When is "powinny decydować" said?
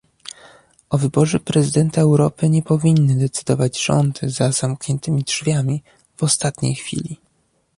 2.63-3.81